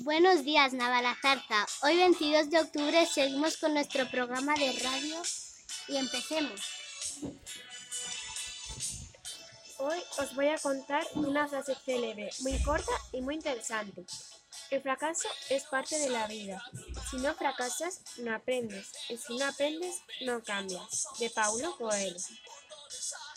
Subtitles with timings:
[0.00, 1.66] Buenos días, Navalazarza.
[1.82, 5.22] Hoy 22 de octubre seguimos con nuestro programa de radio
[5.88, 6.60] y empecemos.
[9.78, 14.04] Hoy os voy a contar una frase célebre, muy corta y muy interesante.
[14.70, 16.62] El fracaso es parte de la vida.
[17.10, 18.92] Si no fracasas, no aprendes.
[19.08, 21.06] Y si no aprendes, no cambias.
[21.18, 22.20] De Paulo Coelho.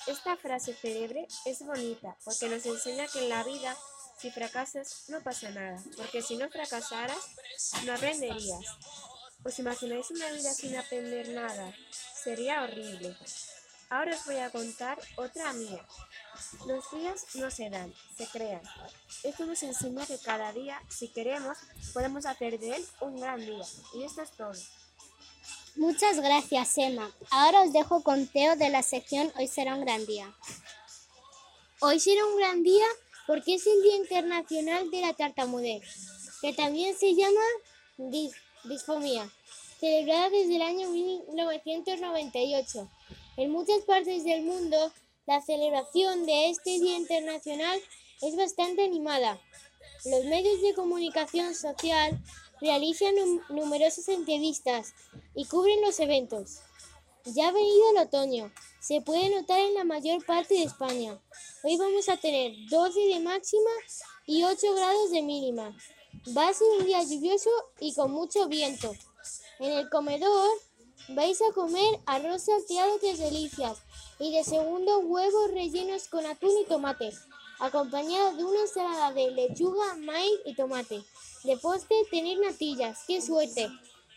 [0.08, 3.78] Esta frase célebre es bonita porque nos enseña que en la vida,
[4.20, 5.82] si fracasas, no pasa nada.
[5.98, 7.18] Porque si no fracasaras,
[7.86, 8.66] no aprenderías.
[9.44, 11.74] ¿Os imagináis una vida sin aprender nada?
[12.24, 13.16] Sería horrible.
[13.90, 15.84] Ahora os voy a contar otra mía.
[16.68, 18.62] Los días no se dan, se crean.
[19.24, 21.58] Esto nos enseña que cada día, si queremos,
[21.94, 23.66] podemos hacer de él un gran día.
[23.96, 24.54] Y esto es todo.
[25.76, 27.10] Muchas gracias, Emma.
[27.32, 30.32] Ahora os dejo con Teo de la sección Hoy será un gran día.
[31.80, 32.86] Hoy será un gran día
[33.30, 35.84] porque es el Día Internacional de la Tartamudez,
[36.42, 37.42] que también se llama
[38.00, 39.30] dis- disfomía,
[39.80, 42.90] celebrada desde el año 1998.
[43.38, 44.92] En muchas partes del mundo,
[45.28, 47.80] la celebración de este Día Internacional
[48.24, 49.40] es bastante animada.
[50.06, 52.18] Los medios de comunicación social
[52.62, 54.96] realizan num- numerosas entrevistas
[55.36, 56.62] y cubren los eventos.
[57.26, 61.20] Ya ha venido el otoño, se puede notar en la mayor parte de España.
[61.64, 63.70] Hoy vamos a tener 12 de máxima
[64.26, 65.76] y 8 grados de mínima.
[66.36, 67.50] Va a ser un día lluvioso
[67.82, 68.96] y con mucho viento.
[69.60, 70.50] En el comedor
[71.10, 73.80] vais a comer arroz salteado que es delicias
[74.18, 77.12] y de segundo huevos rellenos con atún y tomate,
[77.60, 81.04] acompañado de una ensalada de lechuga, maíz y tomate.
[81.44, 83.70] De postre tener natillas, qué suerte.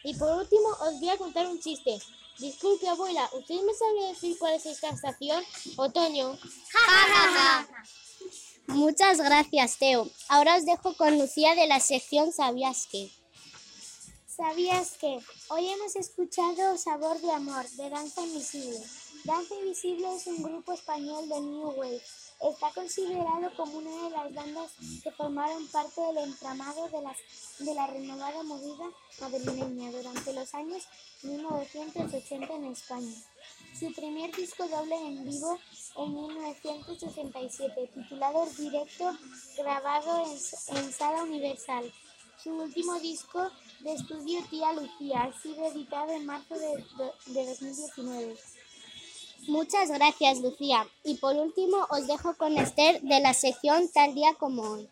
[0.05, 1.99] Y por último os voy a contar un chiste.
[2.39, 5.45] Disculpe abuela, ¿usted me sabe decir cuál es esta estación?
[5.77, 6.39] Otoño.
[8.67, 10.09] Muchas gracias, Teo.
[10.29, 13.11] Ahora os dejo con Lucía de la sección ¿Sabías qué?
[14.27, 15.21] ¿Sabías que?
[15.51, 18.81] Hoy hemos escuchado Sabor de Amor de Danza Invisible.
[19.25, 22.03] Danza Invisible es un grupo español de New Wave.
[22.43, 24.73] Está considerado como una de las bandas
[25.05, 27.17] que formaron parte del entramado de, las,
[27.61, 30.83] de la renovada movida madrileña durante los años
[31.23, 33.15] 1980 en España.
[33.79, 35.57] Su primer disco doble en vivo
[35.97, 39.17] en 1967, titulado Directo,
[39.57, 41.93] grabado en, en Sala Universal.
[42.43, 46.85] Su último disco de estudio Tía Lucía ha sido editado en marzo de,
[47.27, 48.37] de 2019.
[49.49, 50.89] Muchas gracias, Lucía.
[51.03, 54.89] Y por último, os dejo con Esther de la sección Tal día como hoy.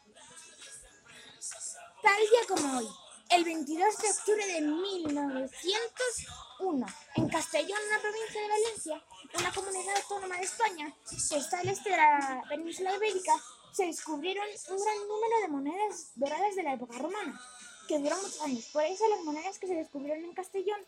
[2.03, 2.88] Tal día como hoy,
[3.31, 9.05] el 22 de octubre de 1901, en Castellón, en la provincia de Valencia,
[9.38, 13.41] una comunidad autónoma de España que está al este de la península ibérica,
[13.72, 17.41] se descubrieron un gran número de monedas doradas de la época romana,
[17.87, 18.69] que duró muchos años.
[18.72, 20.84] Por eso las monedas que se descubrieron en Castellón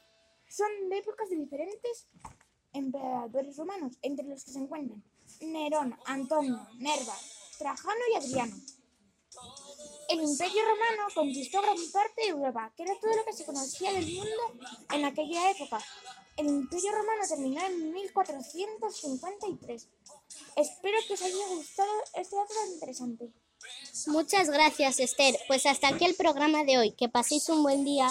[0.49, 2.09] son de épocas diferentes
[2.73, 5.03] emperadores romanos, entre los que se encuentran
[5.41, 7.17] Nerón, Antonio, Nerva,
[7.59, 8.57] Trajano y Adriano.
[10.09, 13.93] El Imperio Romano conquistó gran parte de Europa, que era todo lo que se conocía
[13.93, 14.53] del mundo
[14.93, 15.79] en aquella época.
[16.37, 19.89] El Imperio Romano terminó en 1453.
[20.57, 23.33] Espero que os haya gustado este dato interesante.
[24.09, 25.39] Muchas gracias, Esther.
[25.47, 26.93] Pues hasta aquí el programa de hoy.
[26.93, 28.09] Que paséis un buen día.